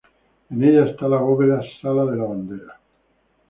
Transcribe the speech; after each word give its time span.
En 0.49 0.63
ella 0.63 0.87
está 0.87 1.07
la 1.07 1.17
bóveda 1.17 1.61
"sala 1.79 2.05
de 2.07 2.17
la 2.17 2.23
bandera". 2.23 2.79